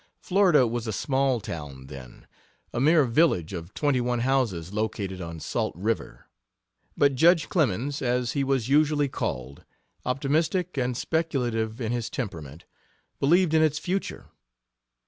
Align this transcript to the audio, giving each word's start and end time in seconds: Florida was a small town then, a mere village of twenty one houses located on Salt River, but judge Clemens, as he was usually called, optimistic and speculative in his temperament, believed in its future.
Florida 0.19 0.65
was 0.65 0.87
a 0.87 0.91
small 0.91 1.39
town 1.39 1.85
then, 1.85 2.25
a 2.73 2.79
mere 2.79 3.03
village 3.05 3.53
of 3.53 3.71
twenty 3.75 4.01
one 4.01 4.21
houses 4.21 4.73
located 4.73 5.21
on 5.21 5.39
Salt 5.39 5.75
River, 5.75 6.25
but 6.97 7.13
judge 7.13 7.49
Clemens, 7.49 8.01
as 8.01 8.31
he 8.31 8.43
was 8.43 8.67
usually 8.67 9.07
called, 9.07 9.63
optimistic 10.03 10.75
and 10.75 10.97
speculative 10.97 11.79
in 11.79 11.91
his 11.91 12.09
temperament, 12.09 12.65
believed 13.19 13.53
in 13.53 13.61
its 13.61 13.77
future. 13.77 14.31